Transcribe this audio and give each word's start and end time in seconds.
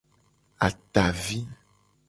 Atavi. 0.67 1.39